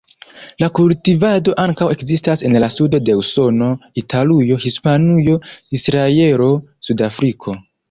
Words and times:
La 0.61 0.69
kultivado 0.77 1.53
ankaŭ 1.63 1.89
ekzistas 1.95 2.43
en 2.49 2.57
la 2.63 2.71
sudo 2.77 3.03
de 3.11 3.17
Usono, 3.21 3.69
Italujo, 4.05 4.59
Hispanujo, 4.67 5.39
Israelo, 5.81 6.51
Sudafriko. 6.91 7.59